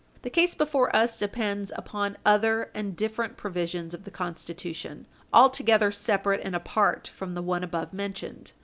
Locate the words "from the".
7.13-7.43